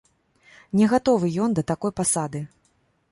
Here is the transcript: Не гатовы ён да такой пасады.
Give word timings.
Не 0.79 0.87
гатовы 0.93 1.29
ён 1.47 1.53
да 1.59 1.65
такой 1.73 1.91
пасады. 2.01 2.41